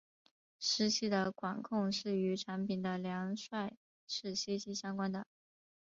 [0.57, 3.75] 湿气的管控是与产品的良率
[4.07, 5.27] 是息息相关的。